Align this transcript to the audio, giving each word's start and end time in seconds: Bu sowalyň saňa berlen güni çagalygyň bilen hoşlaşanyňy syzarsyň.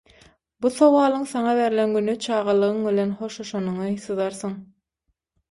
Bu 0.65 0.69
sowalyň 0.77 1.27
saňa 1.31 1.53
berlen 1.59 1.93
güni 1.97 2.15
çagalygyň 2.29 2.81
bilen 2.89 3.13
hoşlaşanyňy 3.21 3.95
syzarsyň. 4.09 4.59